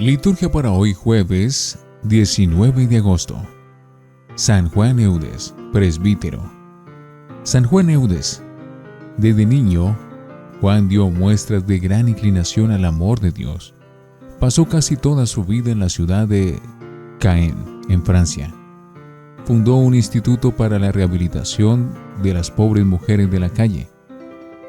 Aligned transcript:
Liturgia 0.00 0.50
para 0.50 0.72
hoy 0.72 0.94
jueves 0.94 1.78
19 2.04 2.86
de 2.86 2.96
agosto. 2.96 3.40
San 4.34 4.70
Juan 4.70 4.98
Eudes, 4.98 5.54
presbítero. 5.74 6.42
San 7.42 7.64
Juan 7.64 7.90
Eudes. 7.90 8.42
Desde 9.18 9.44
niño, 9.44 9.94
Juan 10.62 10.88
dio 10.88 11.10
muestras 11.10 11.66
de 11.66 11.78
gran 11.78 12.08
inclinación 12.08 12.70
al 12.70 12.86
amor 12.86 13.20
de 13.20 13.30
Dios. 13.30 13.74
Pasó 14.38 14.66
casi 14.66 14.96
toda 14.96 15.26
su 15.26 15.44
vida 15.44 15.70
en 15.70 15.80
la 15.80 15.90
ciudad 15.90 16.26
de 16.26 16.58
Caen, 17.18 17.82
en 17.90 18.02
Francia. 18.02 18.54
Fundó 19.44 19.76
un 19.76 19.94
instituto 19.94 20.54
para 20.54 20.78
la 20.78 20.92
rehabilitación 20.92 21.92
de 22.22 22.34
las 22.34 22.50
pobres 22.50 22.84
mujeres 22.84 23.30
de 23.30 23.40
la 23.40 23.50
calle. 23.50 23.88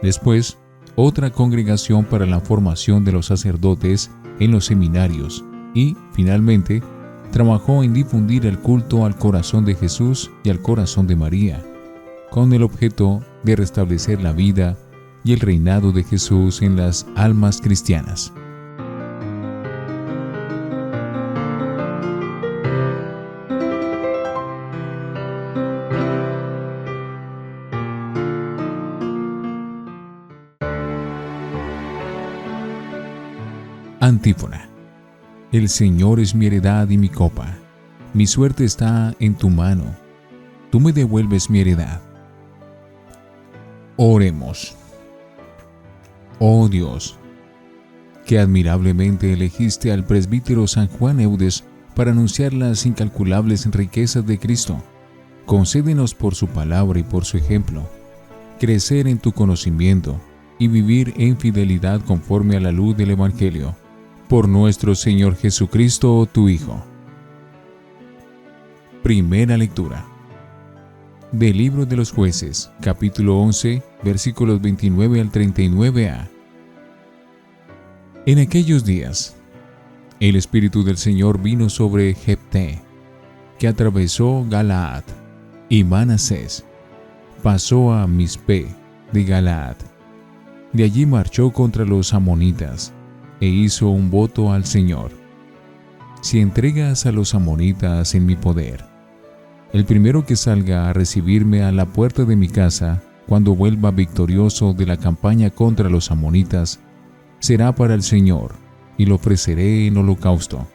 Después, 0.02 0.58
otra 0.96 1.32
congregación 1.32 2.06
para 2.06 2.26
la 2.26 2.40
formación 2.40 3.06
de 3.06 3.12
los 3.12 3.28
sacerdotes 3.28 4.12
en 4.40 4.52
los 4.52 4.66
seminarios 4.66 5.44
y, 5.74 5.96
finalmente, 6.14 6.82
trabajó 7.32 7.84
en 7.84 7.94
difundir 7.94 8.46
el 8.46 8.60
culto 8.60 9.06
al 9.06 9.16
corazón 9.16 9.66
de 9.66 9.76
Jesús 9.76 10.32
y 10.44 10.50
al 10.50 10.62
corazón 10.62 11.08
de 11.08 11.16
María, 11.16 11.64
con 12.30 12.52
el 12.54 12.64
objeto 12.64 13.22
de 13.44 13.56
restablecer 13.56 14.22
la 14.22 14.34
vida 14.34 14.78
y 15.24 15.34
el 15.34 15.40
reinado 15.40 15.92
de 15.92 16.04
Jesús 16.04 16.62
en 16.62 16.76
las 16.76 17.06
almas 17.16 17.62
cristianas. 17.62 18.34
Antífona. 34.04 34.68
El 35.52 35.70
Señor 35.70 36.20
es 36.20 36.34
mi 36.34 36.48
heredad 36.48 36.90
y 36.90 36.98
mi 36.98 37.08
copa. 37.08 37.54
Mi 38.16 38.26
suerte 38.26 38.66
está 38.66 39.14
en 39.20 39.36
tu 39.36 39.52
mano. 39.52 39.96
Tú 40.72 40.80
me 40.80 40.92
devuelves 40.92 41.52
mi 41.52 41.60
heredad. 41.60 42.02
Oremos. 43.98 44.76
Oh 46.40 46.68
Dios, 46.68 47.16
que 48.26 48.40
admirablemente 48.40 49.34
elegiste 49.34 49.92
al 49.92 50.04
presbítero 50.04 50.66
San 50.66 50.88
Juan 50.88 51.20
Eudes 51.20 51.64
para 51.96 52.10
anunciar 52.10 52.54
las 52.54 52.88
incalculables 52.88 53.70
riquezas 53.72 54.26
de 54.26 54.40
Cristo. 54.40 54.82
Concédenos 55.46 56.16
por 56.16 56.34
su 56.34 56.48
palabra 56.48 57.00
y 57.00 57.04
por 57.04 57.24
su 57.24 57.38
ejemplo, 57.38 57.88
crecer 58.60 59.08
en 59.08 59.20
tu 59.20 59.32
conocimiento 59.32 60.20
y 60.58 60.70
vivir 60.70 61.14
en 61.18 61.38
fidelidad 61.38 62.02
conforme 62.02 62.58
a 62.58 62.62
la 62.62 62.72
luz 62.72 62.98
del 62.98 63.12
Evangelio 63.12 63.76
por 64.32 64.48
nuestro 64.48 64.96
Señor 64.96 65.36
Jesucristo, 65.36 66.26
tu 66.32 66.48
Hijo. 66.48 66.82
Primera 69.04 69.58
lectura. 69.58 70.06
Del 71.34 71.58
libro 71.58 71.86
de 71.86 71.98
los 71.98 72.14
jueces, 72.14 72.72
capítulo 72.80 73.38
11, 73.40 73.84
versículos 74.06 74.62
29 74.62 75.20
al 75.20 75.34
39a. 75.34 76.30
En 78.26 78.40
aquellos 78.40 78.86
días, 78.86 79.36
el 80.22 80.38
Espíritu 80.38 80.86
del 80.86 80.96
Señor 80.96 81.42
vino 81.42 81.68
sobre 81.68 82.14
Jepté, 82.14 82.80
que 83.60 83.68
atravesó 83.68 84.46
Galaad, 84.50 85.04
y 85.68 85.84
Manasés 85.84 86.64
pasó 87.44 87.92
a 87.92 88.08
Mispe 88.08 88.66
de 89.12 89.26
Galaad. 89.26 89.76
De 90.72 90.86
allí 90.86 91.06
marchó 91.06 91.52
contra 91.52 91.84
los 91.84 92.14
amonitas 92.14 92.94
e 93.42 93.48
hizo 93.48 93.90
un 93.90 94.10
voto 94.10 94.54
al 94.54 94.66
Señor. 94.66 95.12
Si 96.22 96.40
entregas 96.40 97.08
a 97.08 97.12
los 97.12 97.34
amonitas 97.34 98.14
en 98.14 98.28
mi 98.28 98.36
poder, 98.36 98.86
el 99.74 99.86
primero 99.86 100.26
que 100.26 100.36
salga 100.36 100.88
a 100.88 100.94
recibirme 100.94 101.64
a 101.64 101.72
la 101.72 101.88
puerta 101.88 102.24
de 102.24 102.36
mi 102.36 102.48
casa, 102.48 103.02
cuando 103.28 103.56
vuelva 103.56 103.92
victorioso 103.92 104.74
de 104.74 104.86
la 104.86 104.98
campaña 104.98 105.50
contra 105.50 105.90
los 105.90 106.12
amonitas, 106.12 106.80
será 107.40 107.74
para 107.74 107.96
el 107.96 108.04
Señor, 108.04 108.54
y 108.98 109.06
lo 109.06 109.16
ofreceré 109.16 109.88
en 109.88 109.98
holocausto. 109.98 110.68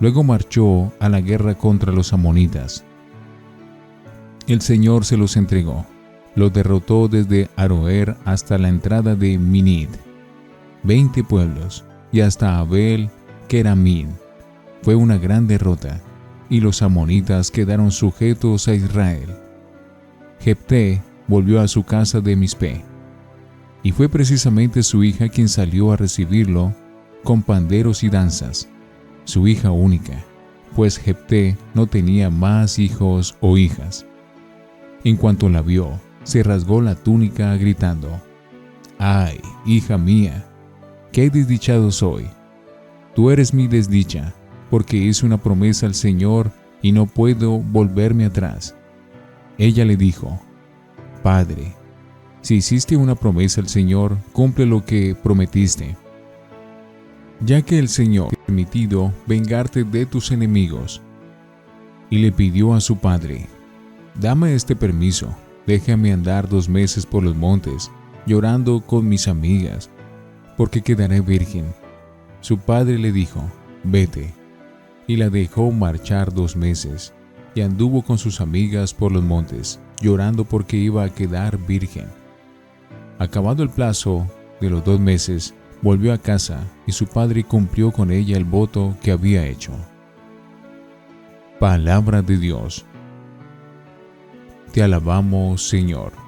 Luego 0.00 0.24
marchó 0.24 0.92
a 0.98 1.08
la 1.08 1.20
guerra 1.20 1.54
contra 1.54 1.92
los 1.92 2.12
amonitas. 2.12 2.84
El 4.48 4.62
Señor 4.62 5.04
se 5.04 5.16
los 5.16 5.36
entregó, 5.36 5.86
los 6.34 6.52
derrotó 6.52 7.06
desde 7.06 7.48
Aroer 7.54 8.16
hasta 8.24 8.58
la 8.58 8.68
entrada 8.68 9.14
de 9.14 9.38
Minid 9.38 9.90
veinte 10.82 11.24
pueblos, 11.24 11.84
y 12.10 12.20
hasta 12.20 12.58
Abel 12.58 13.10
Keramín. 13.48 14.10
Fue 14.82 14.94
una 14.94 15.18
gran 15.18 15.46
derrota, 15.46 16.00
y 16.50 16.60
los 16.60 16.82
amonitas 16.82 17.50
quedaron 17.50 17.90
sujetos 17.90 18.68
a 18.68 18.74
Israel. 18.74 19.34
Jepté 20.40 21.02
volvió 21.28 21.60
a 21.60 21.68
su 21.68 21.84
casa 21.84 22.20
de 22.20 22.36
Mispe, 22.36 22.84
y 23.82 23.92
fue 23.92 24.08
precisamente 24.08 24.82
su 24.82 25.02
hija 25.02 25.28
quien 25.28 25.48
salió 25.48 25.92
a 25.92 25.96
recibirlo 25.96 26.74
con 27.24 27.42
panderos 27.42 28.02
y 28.02 28.08
danzas, 28.08 28.68
su 29.24 29.46
hija 29.48 29.70
única, 29.70 30.24
pues 30.74 30.98
Jepté 30.98 31.56
no 31.74 31.86
tenía 31.86 32.30
más 32.30 32.78
hijos 32.78 33.36
o 33.40 33.56
hijas. 33.56 34.06
En 35.04 35.16
cuanto 35.16 35.48
la 35.48 35.62
vio, 35.62 36.00
se 36.24 36.42
rasgó 36.42 36.80
la 36.80 36.94
túnica 36.94 37.56
gritando, 37.56 38.20
¡Ay, 38.98 39.40
hija 39.66 39.98
mía! 39.98 40.46
Qué 41.12 41.28
desdichado 41.28 41.90
soy. 41.90 42.26
Tú 43.14 43.30
eres 43.30 43.52
mi 43.52 43.68
desdicha, 43.68 44.34
porque 44.70 44.96
hice 44.96 45.26
una 45.26 45.36
promesa 45.36 45.86
al 45.86 45.94
Señor 45.94 46.50
y 46.80 46.92
no 46.92 47.06
puedo 47.06 47.58
volverme 47.58 48.24
atrás. 48.24 48.74
Ella 49.58 49.84
le 49.84 49.96
dijo, 49.96 50.40
Padre, 51.22 51.74
si 52.40 52.56
hiciste 52.56 52.96
una 52.96 53.14
promesa 53.14 53.60
al 53.60 53.68
Señor, 53.68 54.16
cumple 54.32 54.64
lo 54.66 54.84
que 54.84 55.14
prometiste. 55.14 55.96
Ya 57.44 57.60
que 57.60 57.78
el 57.78 57.88
Señor 57.88 58.32
ha 58.32 58.46
permitido 58.46 59.12
vengarte 59.26 59.84
de 59.84 60.06
tus 60.06 60.30
enemigos. 60.30 61.02
Y 62.08 62.18
le 62.18 62.32
pidió 62.32 62.74
a 62.74 62.80
su 62.80 62.96
padre, 62.96 63.46
Dame 64.14 64.54
este 64.54 64.76
permiso, 64.76 65.34
déjame 65.66 66.12
andar 66.12 66.48
dos 66.48 66.68
meses 66.68 67.06
por 67.06 67.22
los 67.22 67.36
montes, 67.36 67.90
llorando 68.26 68.80
con 68.80 69.08
mis 69.08 69.26
amigas, 69.28 69.90
porque 70.56 70.82
quedaré 70.82 71.20
virgen. 71.20 71.72
Su 72.40 72.58
padre 72.58 72.98
le 72.98 73.12
dijo, 73.12 73.42
vete, 73.84 74.32
y 75.06 75.16
la 75.16 75.30
dejó 75.30 75.70
marchar 75.70 76.32
dos 76.32 76.56
meses, 76.56 77.12
y 77.54 77.60
anduvo 77.60 78.02
con 78.02 78.18
sus 78.18 78.40
amigas 78.40 78.94
por 78.94 79.12
los 79.12 79.22
montes, 79.22 79.78
llorando 80.00 80.44
porque 80.44 80.76
iba 80.76 81.04
a 81.04 81.10
quedar 81.10 81.58
virgen. 81.58 82.06
Acabado 83.18 83.62
el 83.62 83.70
plazo 83.70 84.26
de 84.60 84.70
los 84.70 84.84
dos 84.84 84.98
meses, 84.98 85.54
volvió 85.82 86.12
a 86.12 86.18
casa 86.18 86.60
y 86.86 86.92
su 86.92 87.06
padre 87.06 87.44
cumplió 87.44 87.92
con 87.92 88.10
ella 88.10 88.36
el 88.36 88.44
voto 88.44 88.96
que 89.02 89.10
había 89.10 89.46
hecho. 89.46 89.72
Palabra 91.58 92.22
de 92.22 92.38
Dios. 92.38 92.84
Te 94.72 94.82
alabamos, 94.82 95.68
Señor. 95.68 96.21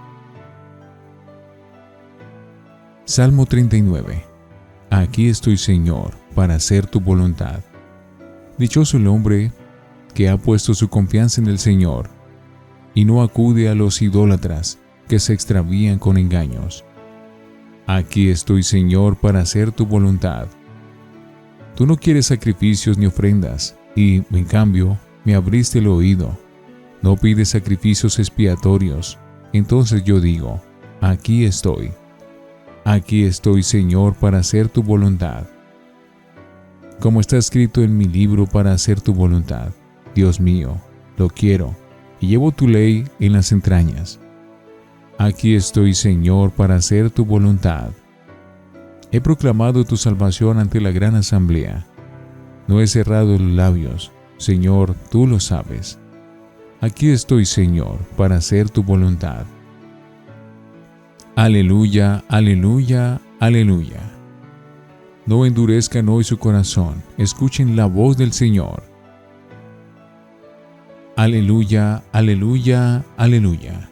Salmo 3.06 3.44
39. 3.44 4.24
Aquí 4.88 5.28
estoy, 5.28 5.58
Señor, 5.58 6.14
para 6.34 6.54
hacer 6.54 6.86
tu 6.86 7.00
voluntad. 7.00 7.60
Dichoso 8.56 8.96
el 8.96 9.08
hombre 9.08 9.52
que 10.14 10.30
ha 10.30 10.38
puesto 10.38 10.72
su 10.72 10.88
confianza 10.88 11.42
en 11.42 11.48
el 11.48 11.58
Señor 11.58 12.08
y 12.94 13.04
no 13.04 13.22
acude 13.22 13.68
a 13.68 13.74
los 13.74 14.00
idólatras 14.00 14.78
que 15.06 15.18
se 15.18 15.34
extravían 15.34 15.98
con 15.98 16.16
engaños. 16.16 16.82
Aquí 17.86 18.30
estoy, 18.30 18.62
Señor, 18.62 19.16
para 19.16 19.40
hacer 19.40 19.70
tu 19.70 19.84
voluntad. 19.84 20.46
Tú 21.76 21.84
no 21.86 21.98
quieres 21.98 22.26
sacrificios 22.26 22.96
ni 22.96 23.04
ofrendas, 23.04 23.76
y, 23.94 24.22
en 24.34 24.44
cambio, 24.46 24.98
me 25.26 25.34
abriste 25.34 25.80
el 25.80 25.88
oído. 25.88 26.38
No 27.02 27.16
pides 27.16 27.50
sacrificios 27.50 28.18
expiatorios. 28.18 29.18
Entonces 29.52 30.02
yo 30.04 30.20
digo, 30.20 30.62
aquí 31.02 31.44
estoy. 31.44 31.92
Aquí 32.86 33.24
estoy, 33.24 33.62
Señor, 33.62 34.14
para 34.14 34.38
hacer 34.38 34.68
tu 34.68 34.82
voluntad. 34.82 35.46
Como 37.00 37.18
está 37.18 37.38
escrito 37.38 37.80
en 37.80 37.96
mi 37.96 38.04
libro 38.04 38.46
para 38.46 38.72
hacer 38.72 39.00
tu 39.00 39.14
voluntad, 39.14 39.72
Dios 40.14 40.38
mío, 40.38 40.76
lo 41.16 41.30
quiero, 41.30 41.74
y 42.20 42.28
llevo 42.28 42.52
tu 42.52 42.68
ley 42.68 43.08
en 43.20 43.32
las 43.32 43.52
entrañas. 43.52 44.20
Aquí 45.16 45.54
estoy, 45.54 45.94
Señor, 45.94 46.50
para 46.50 46.74
hacer 46.74 47.10
tu 47.10 47.24
voluntad. 47.24 47.88
He 49.10 49.22
proclamado 49.22 49.84
tu 49.84 49.96
salvación 49.96 50.58
ante 50.58 50.78
la 50.82 50.90
gran 50.90 51.14
asamblea. 51.14 51.86
No 52.66 52.82
he 52.82 52.86
cerrado 52.86 53.38
los 53.38 53.50
labios, 53.50 54.12
Señor, 54.36 54.94
tú 55.10 55.26
lo 55.26 55.40
sabes. 55.40 55.98
Aquí 56.82 57.08
estoy, 57.08 57.46
Señor, 57.46 57.96
para 58.18 58.36
hacer 58.36 58.68
tu 58.68 58.82
voluntad. 58.82 59.46
Aleluya, 61.36 62.22
aleluya, 62.28 63.20
aleluya. 63.40 64.00
No 65.26 65.44
endurezcan 65.44 66.08
hoy 66.08 66.22
su 66.22 66.38
corazón, 66.38 67.02
escuchen 67.18 67.74
la 67.74 67.86
voz 67.86 68.16
del 68.16 68.32
Señor. 68.32 68.84
Aleluya, 71.16 72.04
aleluya, 72.12 73.04
aleluya. 73.16 73.90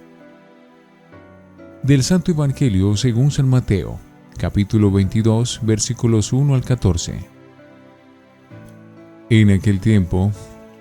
Del 1.82 2.04
Santo 2.04 2.30
Evangelio 2.30 2.96
según 2.96 3.32
San 3.32 3.48
Mateo, 3.48 3.98
capítulo 4.38 4.92
22, 4.92 5.62
versículos 5.64 6.32
1 6.32 6.54
al 6.54 6.64
14. 6.64 7.28
En 9.30 9.50
aquel 9.50 9.80
tiempo, 9.80 10.30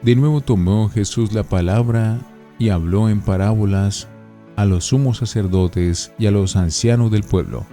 de 0.03 0.15
nuevo 0.15 0.41
tomó 0.41 0.89
Jesús 0.89 1.33
la 1.33 1.41
palabra 1.41 2.19
y 2.59 2.69
habló 2.69 3.09
en 3.09 3.21
parábolas 3.21 4.10
a 4.55 4.65
los 4.65 4.85
sumos 4.85 5.17
sacerdotes 5.17 6.11
y 6.17 6.27
a 6.27 6.31
los 6.31 6.55
ancianos 6.55 7.11
del 7.11 7.23
pueblo. 7.23 7.65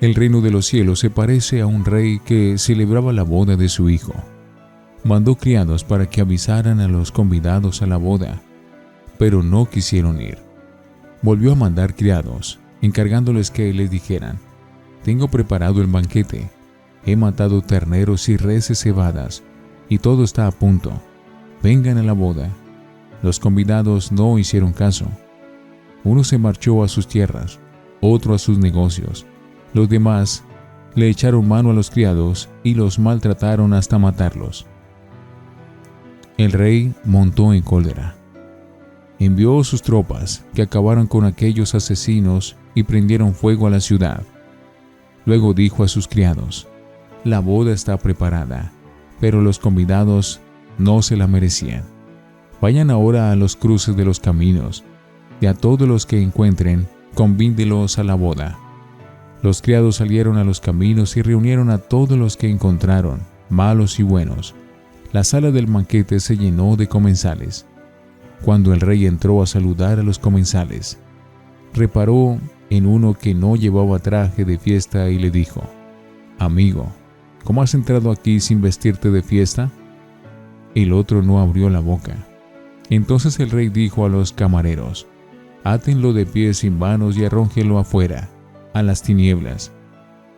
El 0.00 0.14
reino 0.14 0.40
de 0.40 0.50
los 0.50 0.66
cielos 0.66 1.00
se 1.00 1.10
parece 1.10 1.60
a 1.60 1.66
un 1.66 1.84
rey 1.84 2.20
que 2.20 2.56
celebraba 2.58 3.12
la 3.12 3.24
boda 3.24 3.56
de 3.56 3.68
su 3.68 3.90
hijo. 3.90 4.14
Mandó 5.02 5.34
criados 5.34 5.82
para 5.82 6.06
que 6.06 6.20
avisaran 6.20 6.80
a 6.80 6.86
los 6.86 7.10
convidados 7.10 7.82
a 7.82 7.86
la 7.86 7.96
boda, 7.96 8.40
pero 9.18 9.42
no 9.42 9.68
quisieron 9.68 10.20
ir. 10.20 10.38
Volvió 11.22 11.52
a 11.52 11.56
mandar 11.56 11.96
criados, 11.96 12.60
encargándoles 12.80 13.50
que 13.50 13.72
les 13.72 13.90
dijeran, 13.90 14.38
Tengo 15.02 15.28
preparado 15.28 15.80
el 15.80 15.88
banquete, 15.88 16.48
he 17.04 17.16
matado 17.16 17.62
terneros 17.62 18.28
y 18.28 18.36
reses 18.36 18.80
cebadas, 18.80 19.42
y 19.88 19.98
todo 19.98 20.22
está 20.22 20.46
a 20.46 20.52
punto. 20.52 20.92
Vengan 21.62 21.98
a 21.98 22.02
la 22.04 22.12
boda. 22.12 22.50
Los 23.22 23.40
convidados 23.40 24.12
no 24.12 24.38
hicieron 24.38 24.72
caso. 24.72 25.08
Uno 26.04 26.24
se 26.24 26.38
marchó 26.38 26.82
a 26.82 26.88
sus 26.88 27.06
tierras, 27.06 27.58
otro 28.00 28.34
a 28.34 28.38
sus 28.38 28.58
negocios. 28.58 29.26
Los 29.74 29.88
demás 29.88 30.44
le 30.94 31.08
echaron 31.08 31.46
mano 31.46 31.70
a 31.70 31.74
los 31.74 31.90
criados 31.90 32.48
y 32.62 32.74
los 32.74 32.98
maltrataron 32.98 33.72
hasta 33.72 33.98
matarlos. 33.98 34.66
El 36.36 36.52
rey 36.52 36.94
montó 37.04 37.52
en 37.52 37.62
cólera. 37.62 38.14
Envió 39.18 39.64
sus 39.64 39.82
tropas, 39.82 40.44
que 40.54 40.62
acabaron 40.62 41.08
con 41.08 41.24
aquellos 41.24 41.74
asesinos 41.74 42.56
y 42.74 42.84
prendieron 42.84 43.34
fuego 43.34 43.66
a 43.66 43.70
la 43.70 43.80
ciudad. 43.80 44.22
Luego 45.26 45.52
dijo 45.52 45.82
a 45.82 45.88
sus 45.88 46.06
criados, 46.06 46.68
La 47.24 47.40
boda 47.40 47.72
está 47.72 47.96
preparada, 47.96 48.72
pero 49.20 49.42
los 49.42 49.58
convidados 49.58 50.40
no 50.78 51.02
se 51.02 51.16
la 51.16 51.26
merecían. 51.26 51.82
Vayan 52.60 52.90
ahora 52.90 53.32
a 53.32 53.36
los 53.36 53.56
cruces 53.56 53.96
de 53.96 54.04
los 54.04 54.20
caminos, 54.20 54.84
y 55.40 55.46
a 55.46 55.54
todos 55.54 55.88
los 55.88 56.06
que 56.06 56.20
encuentren, 56.20 56.86
convíndelos 57.14 57.98
a 57.98 58.04
la 58.04 58.14
boda. 58.14 58.58
Los 59.42 59.62
criados 59.62 59.96
salieron 59.96 60.36
a 60.36 60.44
los 60.44 60.60
caminos 60.60 61.16
y 61.16 61.22
reunieron 61.22 61.70
a 61.70 61.78
todos 61.78 62.18
los 62.18 62.36
que 62.36 62.48
encontraron, 62.48 63.20
malos 63.48 64.00
y 64.00 64.02
buenos. 64.02 64.54
La 65.12 65.24
sala 65.24 65.50
del 65.50 65.66
banquete 65.66 66.20
se 66.20 66.36
llenó 66.36 66.76
de 66.76 66.88
comensales. 66.88 67.66
Cuando 68.44 68.72
el 68.72 68.80
rey 68.80 69.06
entró 69.06 69.42
a 69.42 69.46
saludar 69.46 69.98
a 69.98 70.02
los 70.02 70.18
comensales, 70.18 70.98
reparó 71.74 72.38
en 72.70 72.86
uno 72.86 73.14
que 73.14 73.34
no 73.34 73.56
llevaba 73.56 73.98
traje 73.98 74.44
de 74.44 74.58
fiesta 74.58 75.08
y 75.08 75.18
le 75.18 75.30
dijo, 75.30 75.62
Amigo, 76.38 76.86
¿cómo 77.44 77.62
has 77.62 77.74
entrado 77.74 78.10
aquí 78.10 78.40
sin 78.40 78.60
vestirte 78.60 79.10
de 79.10 79.22
fiesta? 79.22 79.70
El 80.74 80.92
otro 80.92 81.22
no 81.22 81.40
abrió 81.40 81.70
la 81.70 81.80
boca. 81.80 82.14
Entonces 82.90 83.38
el 83.40 83.50
rey 83.50 83.68
dijo 83.68 84.04
a 84.04 84.08
los 84.08 84.32
camareros, 84.32 85.06
Átenlo 85.70 86.14
de 86.14 86.24
pies 86.24 86.60
sin 86.60 86.78
manos 86.78 87.18
y 87.18 87.26
arrónjelo 87.26 87.78
afuera, 87.78 88.30
a 88.72 88.82
las 88.82 89.02
tinieblas. 89.02 89.70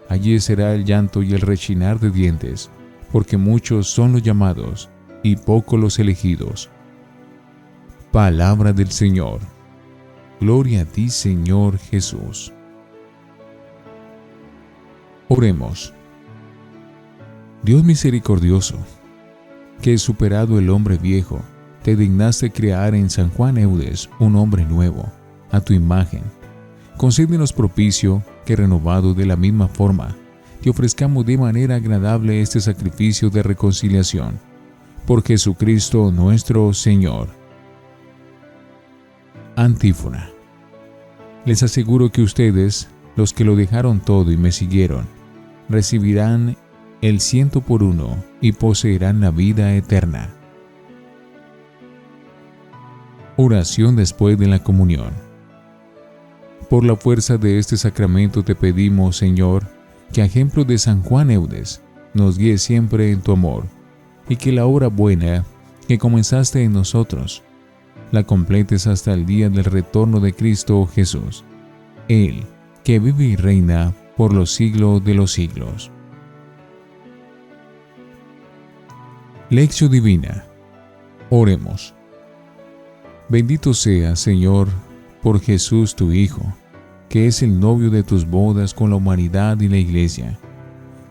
Allí 0.08 0.40
será 0.40 0.74
el 0.74 0.84
llanto 0.84 1.22
y 1.22 1.34
el 1.34 1.40
rechinar 1.40 2.00
de 2.00 2.10
dientes, 2.10 2.68
porque 3.12 3.36
muchos 3.36 3.86
son 3.88 4.10
los 4.10 4.24
llamados 4.24 4.90
y 5.22 5.36
pocos 5.36 5.78
los 5.78 6.00
elegidos. 6.00 6.68
Palabra 8.10 8.72
del 8.72 8.90
Señor. 8.90 9.38
Gloria 10.40 10.82
a 10.82 10.84
ti, 10.84 11.10
Señor 11.10 11.78
Jesús. 11.78 12.52
Oremos. 15.28 15.94
Dios 17.62 17.84
misericordioso, 17.84 18.78
que 19.80 19.96
superado 19.96 20.58
el 20.58 20.70
hombre 20.70 20.98
viejo, 20.98 21.40
te 21.84 21.94
dignaste 21.94 22.50
crear 22.50 22.96
en 22.96 23.08
San 23.10 23.30
Juan 23.30 23.58
Eudes 23.58 24.10
un 24.18 24.34
hombre 24.34 24.64
nuevo, 24.64 25.19
a 25.50 25.60
tu 25.60 25.72
imagen. 25.72 26.22
Concédenos 26.96 27.52
propicio 27.52 28.22
que 28.44 28.56
renovado 28.56 29.14
de 29.14 29.26
la 29.26 29.36
misma 29.36 29.68
forma, 29.68 30.16
te 30.60 30.70
ofrezcamos 30.70 31.24
de 31.24 31.38
manera 31.38 31.76
agradable 31.76 32.42
este 32.42 32.60
sacrificio 32.60 33.30
de 33.30 33.42
reconciliación. 33.42 34.38
Por 35.06 35.24
Jesucristo 35.24 36.12
nuestro 36.12 36.74
Señor. 36.74 37.28
Antífona. 39.56 40.30
Les 41.46 41.62
aseguro 41.62 42.10
que 42.10 42.22
ustedes, 42.22 42.88
los 43.16 43.32
que 43.32 43.44
lo 43.44 43.56
dejaron 43.56 44.00
todo 44.00 44.30
y 44.30 44.36
me 44.36 44.52
siguieron, 44.52 45.06
recibirán 45.68 46.56
el 47.00 47.20
ciento 47.20 47.62
por 47.62 47.82
uno 47.82 48.22
y 48.42 48.52
poseerán 48.52 49.20
la 49.20 49.30
vida 49.30 49.74
eterna. 49.74 50.34
Oración 53.36 53.96
después 53.96 54.38
de 54.38 54.48
la 54.48 54.62
comunión. 54.62 55.29
Por 56.70 56.84
la 56.84 56.94
fuerza 56.94 57.36
de 57.36 57.58
este 57.58 57.76
sacramento 57.76 58.44
te 58.44 58.54
pedimos, 58.54 59.16
Señor, 59.16 59.66
que 60.12 60.22
a 60.22 60.24
ejemplo 60.24 60.64
de 60.64 60.78
San 60.78 61.02
Juan 61.02 61.32
Eudes, 61.32 61.82
nos 62.14 62.38
guíe 62.38 62.58
siempre 62.58 63.10
en 63.10 63.22
tu 63.22 63.32
amor, 63.32 63.64
y 64.28 64.36
que 64.36 64.52
la 64.52 64.66
obra 64.66 64.86
buena 64.86 65.44
que 65.88 65.98
comenzaste 65.98 66.62
en 66.62 66.72
nosotros, 66.72 67.42
la 68.12 68.22
completes 68.22 68.86
hasta 68.86 69.12
el 69.12 69.26
día 69.26 69.50
del 69.50 69.64
retorno 69.64 70.20
de 70.20 70.32
Cristo 70.32 70.86
Jesús, 70.86 71.44
Él, 72.06 72.46
que 72.84 73.00
vive 73.00 73.24
y 73.24 73.34
reina 73.34 73.92
por 74.16 74.32
los 74.32 74.52
siglos 74.52 75.04
de 75.04 75.14
los 75.14 75.32
siglos. 75.32 75.90
Lección 79.48 79.90
Divina. 79.90 80.44
Oremos. 81.30 81.96
Bendito 83.28 83.74
sea, 83.74 84.14
Señor, 84.14 84.68
por 85.20 85.40
Jesús 85.40 85.96
tu 85.96 86.12
Hijo, 86.12 86.54
que 87.10 87.26
es 87.26 87.42
el 87.42 87.58
novio 87.58 87.90
de 87.90 88.04
tus 88.04 88.24
bodas 88.24 88.72
con 88.72 88.90
la 88.90 88.96
humanidad 88.96 89.60
y 89.60 89.68
la 89.68 89.76
Iglesia. 89.76 90.38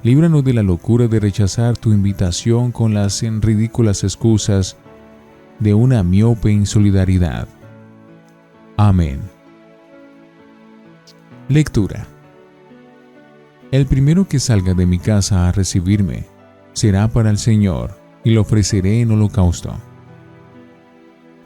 Líbranos 0.01 0.46
de 0.46 0.53
la 0.53 0.63
locura 0.63 1.10
de 1.10 1.20
rechazar 1.20 1.77
tu 1.77 1.91
invitación 1.91 2.72
con 2.72 2.94
las 2.94 3.22
ridículas 3.22 4.06
excusas 4.06 4.77
de 5.60 5.74
una 5.74 6.01
miope 6.01 6.51
insolidaridad. 6.51 7.50
Amén. 8.77 9.20
Lectura. 11.50 12.08
El 13.70 13.86
primero 13.86 14.25
que 14.25 14.39
salga 14.39 14.74
de 14.74 14.86
mi 14.86 15.00
casa 15.00 15.50
a 15.50 15.51
recibirme 15.51 16.24
será 16.72 17.10
para 17.10 17.29
el 17.29 17.38
Señor 17.38 17.91
y 18.24 18.32
lo 18.32 18.41
ofreceré 18.41 19.01
en 19.01 19.12
holocausto. 19.12 19.75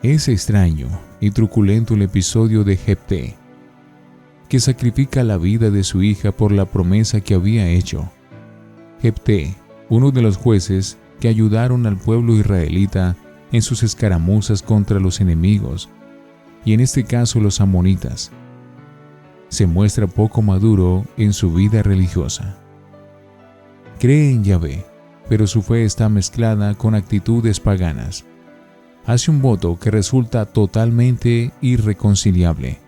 Es 0.03 0.27
extraño 0.27 0.89
y 1.19 1.31
truculento 1.31 1.95
el 1.95 2.03
episodio 2.03 2.63
de 2.63 2.77
Jepté, 2.77 3.35
que 4.53 4.59
sacrifica 4.59 5.23
la 5.23 5.39
vida 5.39 5.71
de 5.71 5.83
su 5.83 6.03
hija 6.03 6.31
por 6.31 6.51
la 6.51 6.65
promesa 6.65 7.21
que 7.21 7.33
había 7.33 7.69
hecho. 7.69 8.11
Jepté, 9.01 9.55
uno 9.89 10.11
de 10.11 10.21
los 10.21 10.37
jueces 10.37 10.99
que 11.19 11.27
ayudaron 11.27 11.87
al 11.87 11.97
pueblo 11.97 12.35
israelita 12.35 13.15
en 13.51 13.63
sus 13.63 13.81
escaramuzas 13.81 14.61
contra 14.61 14.99
los 14.99 15.21
enemigos, 15.21 15.89
y 16.65 16.73
en 16.73 16.81
este 16.81 17.03
caso 17.03 17.39
los 17.39 17.61
amonitas, 17.61 18.31
se 19.47 19.65
muestra 19.65 20.05
poco 20.05 20.43
maduro 20.43 21.03
en 21.17 21.33
su 21.33 21.51
vida 21.51 21.81
religiosa. 21.81 22.55
Cree 23.97 24.29
en 24.29 24.43
Yahvé, 24.43 24.85
pero 25.29 25.47
su 25.47 25.63
fe 25.63 25.83
está 25.83 26.09
mezclada 26.09 26.75
con 26.75 26.93
actitudes 26.93 27.59
paganas. 27.59 28.23
Hace 29.07 29.31
un 29.31 29.41
voto 29.41 29.79
que 29.79 29.89
resulta 29.89 30.45
totalmente 30.45 31.51
irreconciliable 31.59 32.82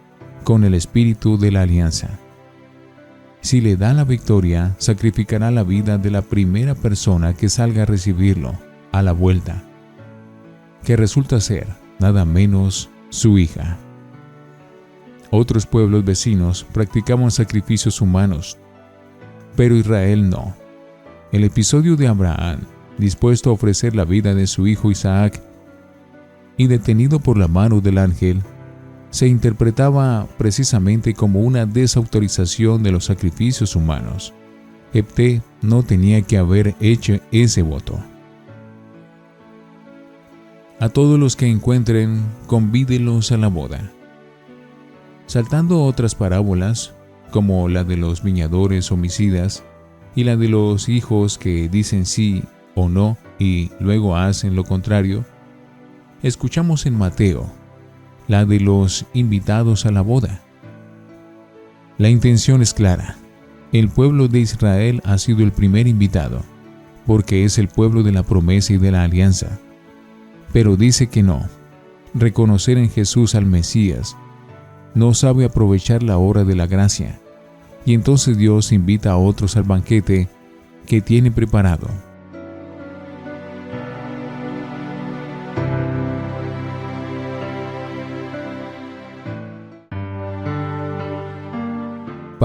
con 0.45 0.63
el 0.63 0.75
espíritu 0.75 1.37
de 1.37 1.51
la 1.51 1.63
alianza. 1.63 2.17
Si 3.41 3.59
le 3.59 3.75
da 3.75 3.93
la 3.93 4.05
victoria, 4.05 4.75
sacrificará 4.77 5.51
la 5.51 5.63
vida 5.63 5.97
de 5.97 6.11
la 6.11 6.21
primera 6.21 6.75
persona 6.75 7.33
que 7.33 7.49
salga 7.49 7.83
a 7.83 7.85
recibirlo 7.85 8.53
a 8.93 9.01
la 9.01 9.11
vuelta, 9.11 9.63
que 10.85 10.95
resulta 10.95 11.41
ser 11.41 11.67
nada 11.99 12.23
menos 12.23 12.89
su 13.09 13.37
hija. 13.37 13.77
Otros 15.31 15.65
pueblos 15.65 16.05
vecinos 16.05 16.65
practicaban 16.71 17.31
sacrificios 17.31 17.99
humanos, 17.99 18.57
pero 19.55 19.75
Israel 19.75 20.29
no. 20.29 20.55
El 21.31 21.43
episodio 21.43 21.95
de 21.95 22.07
Abraham, 22.07 22.59
dispuesto 22.97 23.49
a 23.49 23.53
ofrecer 23.53 23.95
la 23.95 24.05
vida 24.05 24.33
de 24.35 24.47
su 24.47 24.67
hijo 24.67 24.91
Isaac, 24.91 25.41
y 26.55 26.67
detenido 26.67 27.19
por 27.19 27.37
la 27.37 27.47
mano 27.47 27.81
del 27.81 27.97
ángel, 27.97 28.41
se 29.15 29.29
interpretaba 29.29 30.27
precisamente 30.37 31.13
como 31.13 31.39
una 31.39 31.65
desautorización 31.65 32.83
de 32.83 32.91
los 32.91 33.05
sacrificios 33.05 33.77
humanos. 33.77 34.33
Jepté 34.91 35.41
no 35.61 35.83
tenía 35.83 36.21
que 36.23 36.37
haber 36.37 36.75
hecho 36.81 37.21
ese 37.31 37.61
voto. 37.61 37.97
A 40.81 40.89
todos 40.89 41.17
los 41.17 41.37
que 41.37 41.47
encuentren, 41.47 42.25
convídelos 42.45 43.31
a 43.31 43.37
la 43.37 43.47
boda. 43.47 43.89
Saltando 45.27 45.83
otras 45.83 46.13
parábolas, 46.13 46.93
como 47.31 47.69
la 47.69 47.85
de 47.85 47.95
los 47.95 48.21
viñadores 48.21 48.91
homicidas 48.91 49.63
y 50.13 50.25
la 50.25 50.35
de 50.35 50.49
los 50.49 50.89
hijos 50.89 51.37
que 51.37 51.69
dicen 51.69 52.05
sí 52.05 52.43
o 52.75 52.89
no 52.89 53.17
y 53.39 53.71
luego 53.79 54.17
hacen 54.17 54.57
lo 54.57 54.65
contrario, 54.65 55.23
escuchamos 56.21 56.85
en 56.85 56.97
Mateo 56.97 57.49
la 58.27 58.45
de 58.45 58.59
los 58.59 59.05
invitados 59.13 59.85
a 59.85 59.91
la 59.91 60.01
boda. 60.01 60.41
La 61.97 62.09
intención 62.09 62.61
es 62.61 62.73
clara. 62.73 63.17
El 63.71 63.89
pueblo 63.89 64.27
de 64.27 64.39
Israel 64.39 65.01
ha 65.05 65.17
sido 65.17 65.43
el 65.43 65.51
primer 65.51 65.87
invitado, 65.87 66.41
porque 67.05 67.45
es 67.45 67.57
el 67.57 67.67
pueblo 67.67 68.03
de 68.03 68.11
la 68.11 68.23
promesa 68.23 68.73
y 68.73 68.77
de 68.77 68.91
la 68.91 69.03
alianza 69.03 69.59
pero 70.55 70.77
dice 70.77 71.07
que 71.07 71.21
no. 71.21 71.49
Reconocer 72.13 72.77
en 72.77 72.89
Jesús 72.89 73.35
al 73.35 73.45
Mesías 73.45 74.15
no 74.93 75.13
sabe 75.13 75.43
aprovechar 75.43 76.01
la 76.01 76.17
hora 76.17 76.45
de 76.45 76.55
la 76.55 76.65
gracia, 76.65 77.19
y 77.85 77.93
entonces 77.93 78.37
Dios 78.37 78.71
invita 78.71 79.11
a 79.11 79.17
otros 79.17 79.57
al 79.57 79.63
banquete 79.63 80.29
que 80.87 81.01
tiene 81.01 81.29
preparado. 81.29 81.89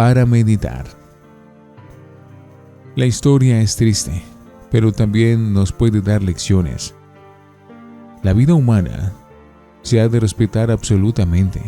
Para 0.00 0.24
meditar. 0.24 0.86
La 2.96 3.04
historia 3.04 3.60
es 3.60 3.76
triste, 3.76 4.22
pero 4.70 4.92
también 4.92 5.52
nos 5.52 5.72
puede 5.72 6.00
dar 6.00 6.22
lecciones. 6.22 6.94
La 8.22 8.32
vida 8.32 8.54
humana 8.54 9.12
se 9.82 10.00
ha 10.00 10.08
de 10.08 10.18
respetar 10.18 10.70
absolutamente. 10.70 11.60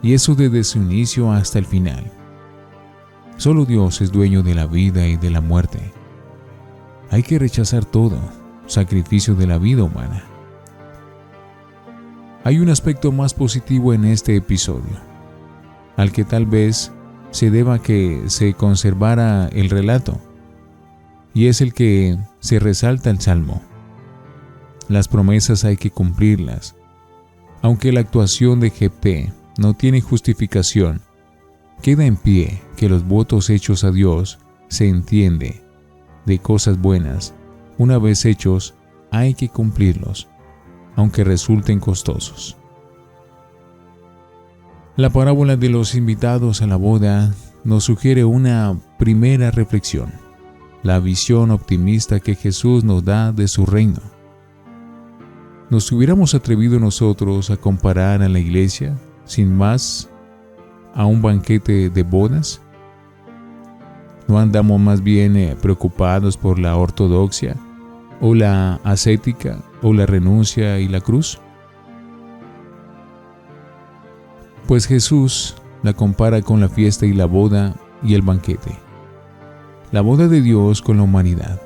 Y 0.00 0.14
eso 0.14 0.34
desde 0.34 0.64
su 0.64 0.78
inicio 0.78 1.30
hasta 1.30 1.58
el 1.58 1.66
final. 1.66 2.10
Solo 3.36 3.66
Dios 3.66 4.00
es 4.00 4.10
dueño 4.10 4.42
de 4.42 4.54
la 4.54 4.64
vida 4.64 5.06
y 5.06 5.18
de 5.18 5.28
la 5.28 5.42
muerte. 5.42 5.92
Hay 7.10 7.22
que 7.22 7.38
rechazar 7.38 7.84
todo 7.84 8.18
sacrificio 8.64 9.34
de 9.34 9.46
la 9.46 9.58
vida 9.58 9.82
humana. 9.82 10.24
Hay 12.42 12.58
un 12.58 12.70
aspecto 12.70 13.12
más 13.12 13.34
positivo 13.34 13.92
en 13.92 14.06
este 14.06 14.34
episodio, 14.34 15.15
al 15.96 16.12
que 16.12 16.24
tal 16.24 16.46
vez 16.46 16.92
se 17.30 17.50
deba 17.50 17.82
que 17.82 18.22
se 18.28 18.54
conservara 18.54 19.48
el 19.48 19.70
relato, 19.70 20.20
y 21.34 21.48
es 21.48 21.60
el 21.60 21.74
que 21.74 22.16
se 22.40 22.58
resalta 22.58 23.10
el 23.10 23.20
Salmo. 23.20 23.62
Las 24.88 25.08
promesas 25.08 25.64
hay 25.64 25.76
que 25.76 25.90
cumplirlas. 25.90 26.76
Aunque 27.60 27.92
la 27.92 28.00
actuación 28.00 28.60
de 28.60 28.70
Jepté 28.70 29.32
no 29.58 29.74
tiene 29.74 30.00
justificación, 30.00 31.02
queda 31.82 32.06
en 32.06 32.16
pie 32.16 32.62
que 32.76 32.88
los 32.88 33.06
votos 33.06 33.50
hechos 33.50 33.84
a 33.84 33.90
Dios 33.90 34.38
se 34.68 34.88
entiende 34.88 35.62
de 36.24 36.38
cosas 36.38 36.80
buenas. 36.80 37.34
Una 37.78 37.98
vez 37.98 38.24
hechos, 38.24 38.74
hay 39.10 39.34
que 39.34 39.48
cumplirlos, 39.48 40.28
aunque 40.94 41.24
resulten 41.24 41.80
costosos. 41.80 42.56
La 44.96 45.10
parábola 45.10 45.56
de 45.56 45.68
los 45.68 45.94
invitados 45.94 46.62
a 46.62 46.66
la 46.66 46.76
boda 46.76 47.34
nos 47.64 47.84
sugiere 47.84 48.24
una 48.24 48.78
primera 48.98 49.50
reflexión, 49.50 50.10
la 50.82 51.00
visión 51.00 51.50
optimista 51.50 52.18
que 52.18 52.34
Jesús 52.34 52.82
nos 52.82 53.04
da 53.04 53.32
de 53.32 53.46
su 53.46 53.66
reino 53.66 54.00
¿Nos 55.68 55.90
hubiéramos 55.90 56.32
atrevido 56.34 56.78
nosotros 56.78 57.50
a 57.50 57.56
comparar 57.56 58.22
a 58.22 58.28
la 58.28 58.38
iglesia, 58.38 58.96
sin 59.24 59.52
más, 59.52 60.08
a 60.94 61.04
un 61.04 61.20
banquete 61.20 61.90
de 61.90 62.02
bodas? 62.04 62.62
¿No 64.28 64.38
andamos 64.38 64.80
más 64.80 65.02
bien 65.02 65.36
eh, 65.36 65.56
preocupados 65.60 66.36
por 66.36 66.60
la 66.60 66.76
ortodoxia, 66.76 67.56
o 68.20 68.32
la 68.32 68.80
ascética, 68.84 69.58
o 69.82 69.92
la 69.92 70.06
renuncia 70.06 70.78
y 70.78 70.86
la 70.86 71.00
cruz? 71.00 71.40
Pues 74.66 74.86
Jesús 74.86 75.54
la 75.82 75.92
compara 75.92 76.42
con 76.42 76.60
la 76.60 76.68
fiesta 76.68 77.06
y 77.06 77.12
la 77.12 77.26
boda 77.26 77.74
y 78.02 78.14
el 78.14 78.22
banquete. 78.22 78.72
La 79.92 80.00
boda 80.00 80.28
de 80.28 80.40
Dios 80.40 80.82
con 80.82 80.96
la 80.96 81.04
humanidad. 81.04 81.60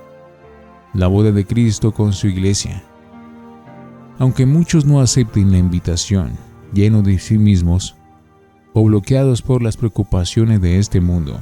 La 0.93 1.07
boda 1.07 1.33
de 1.33 1.47
Cristo 1.47 1.93
con 1.93 2.13
su 2.13 2.27
iglesia 2.27 2.83
aunque 4.21 4.45
muchos 4.45 4.85
no 4.85 5.01
acepten 5.01 5.51
la 5.51 5.57
invitación, 5.57 6.33
llenos 6.75 7.05
de 7.05 7.19
sí 7.19 7.39
mismos 7.39 7.97
o 8.75 8.85
bloqueados 8.85 9.41
por 9.41 9.63
las 9.63 9.79
preocupaciones 9.79 10.61
de 10.61 10.79
este 10.79 11.01
mundo, 11.01 11.41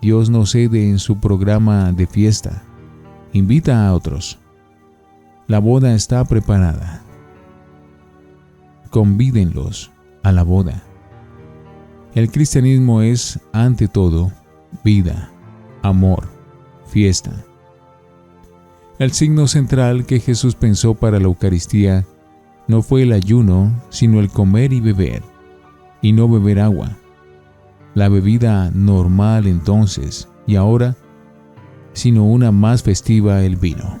Dios 0.00 0.30
no 0.30 0.46
cede 0.46 0.88
en 0.88 1.00
su 1.00 1.18
programa 1.18 1.90
de 1.90 2.06
fiesta. 2.06 2.62
Invita 3.32 3.88
a 3.88 3.92
otros. 3.92 4.38
La 5.48 5.58
boda 5.58 5.94
está 5.94 6.24
preparada. 6.24 7.02
Convídenlos 8.90 9.90
a 10.24 10.32
la 10.32 10.42
boda. 10.42 10.82
El 12.14 12.30
cristianismo 12.32 13.02
es, 13.02 13.38
ante 13.52 13.86
todo, 13.86 14.32
vida, 14.82 15.30
amor, 15.82 16.28
fiesta. 16.86 17.44
El 18.98 19.12
signo 19.12 19.46
central 19.46 20.06
que 20.06 20.20
Jesús 20.20 20.54
pensó 20.54 20.94
para 20.94 21.18
la 21.18 21.26
Eucaristía 21.26 22.04
no 22.66 22.82
fue 22.82 23.02
el 23.02 23.12
ayuno, 23.12 23.72
sino 23.90 24.20
el 24.20 24.30
comer 24.30 24.72
y 24.72 24.80
beber, 24.80 25.22
y 26.00 26.12
no 26.12 26.28
beber 26.28 26.60
agua. 26.60 26.96
La 27.94 28.08
bebida 28.08 28.70
normal 28.72 29.46
entonces, 29.46 30.28
y 30.46 30.56
ahora, 30.56 30.96
sino 31.92 32.24
una 32.24 32.50
más 32.50 32.82
festiva, 32.82 33.42
el 33.42 33.56
vino. 33.56 33.98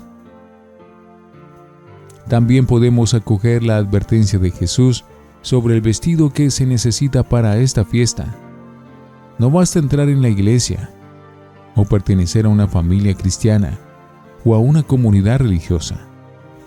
También 2.28 2.66
podemos 2.66 3.12
acoger 3.12 3.62
la 3.62 3.76
advertencia 3.76 4.38
de 4.38 4.50
Jesús 4.50 5.04
sobre 5.44 5.74
el 5.74 5.82
vestido 5.82 6.32
que 6.32 6.50
se 6.50 6.64
necesita 6.64 7.22
para 7.22 7.58
esta 7.58 7.84
fiesta. 7.84 8.34
No 9.38 9.50
basta 9.50 9.78
entrar 9.78 10.08
en 10.08 10.22
la 10.22 10.30
iglesia 10.30 10.90
o 11.76 11.84
pertenecer 11.84 12.46
a 12.46 12.48
una 12.48 12.66
familia 12.66 13.14
cristiana 13.14 13.78
o 14.42 14.54
a 14.54 14.58
una 14.58 14.82
comunidad 14.82 15.40
religiosa. 15.40 16.00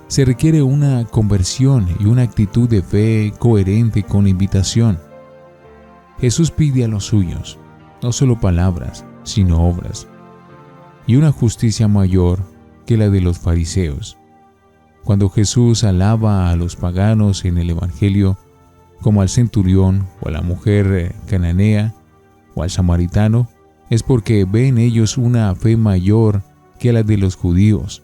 Se 0.08 0.26
requiere 0.26 0.62
una 0.62 1.06
conversión 1.06 1.88
y 2.00 2.06
una 2.06 2.22
actitud 2.22 2.70
de 2.70 2.84
fe 2.84 3.34
coherente 3.40 4.04
con 4.04 4.26
la 4.26 4.30
invitación. 4.30 5.00
Jesús 6.20 6.52
pide 6.52 6.84
a 6.86 6.88
los 6.88 7.06
suyos, 7.06 7.58
no 8.04 8.12
solo 8.12 8.40
palabras, 8.40 9.06
sino 9.24 9.68
obras, 9.68 10.08
y 11.08 11.16
una 11.16 11.32
justicia 11.32 11.88
mayor 11.88 12.44
que 12.86 12.96
la 12.96 13.10
de 13.10 13.22
los 13.22 13.40
fariseos. 13.40 14.20
Cuando 15.04 15.30
Jesús 15.30 15.84
alaba 15.84 16.52
a 16.52 16.56
los 16.56 16.76
paganos 16.76 17.44
en 17.44 17.58
el 17.58 17.72
Evangelio, 17.72 18.38
como 19.02 19.22
al 19.22 19.30
centurión 19.30 20.08
o 20.22 20.30
a 20.30 20.32
la 20.32 20.42
mujer 20.42 20.88
eh, 20.94 21.16
cananea 21.28 21.94
o 22.56 22.64
al 22.64 22.70
samaritano, 22.70 23.48
es 23.90 24.04
porque 24.04 24.46
ve 24.46 24.68
en 24.68 24.78
ellos 24.78 25.18
una 25.18 25.54
fe 25.56 25.78
mayor 25.78 26.42
que 26.80 26.94
la 26.94 27.04
de 27.04 27.18
los 27.18 27.36
judíos. 27.36 28.04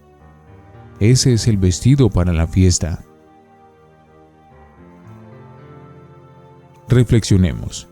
Ese 1.00 1.34
es 1.34 1.48
el 1.48 1.58
vestido 1.58 2.10
para 2.10 2.34
la 2.34 2.48
fiesta. 2.48 3.04
Reflexionemos. 6.88 7.90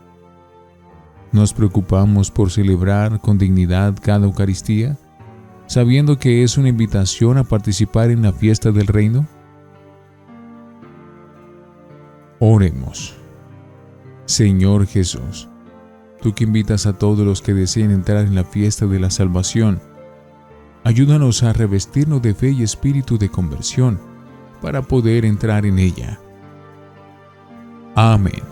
¿Nos 1.32 1.54
preocupamos 1.54 2.30
por 2.30 2.52
celebrar 2.52 3.20
con 3.22 3.38
dignidad 3.38 3.96
cada 4.02 4.26
Eucaristía, 4.26 4.98
sabiendo 5.66 6.18
que 6.20 6.44
es 6.44 6.58
una 6.58 6.70
invitación 6.70 7.38
a 7.38 7.46
participar 7.46 8.12
en 8.12 8.22
la 8.22 8.34
fiesta 8.34 8.72
del 8.72 8.88
reino? 8.88 9.26
Oremos. 12.42 13.16
Señor 14.26 14.86
Jesús, 14.88 15.48
tú 16.22 16.34
que 16.34 16.44
invitas 16.44 16.86
a 16.86 16.94
todos 16.94 17.26
los 17.26 17.42
que 17.42 17.54
deseen 17.54 17.92
entrar 17.92 18.26
en 18.26 18.36
la 18.36 18.44
fiesta 18.44 18.86
de 18.86 19.00
la 19.00 19.10
salvación, 19.10 19.80
Ayúdanos 20.84 21.44
a 21.44 21.54
revestirnos 21.54 22.22
de 22.22 22.34
fe 22.34 22.50
y 22.52 22.64
espíritu 22.64 23.18
de 23.18 23.30
conversión 23.30 24.00
para 24.62 24.82
poder 24.82 25.26
entrar 25.26 25.66
en 25.66 25.78
ella. 25.78 26.20
Amén. 27.96 28.51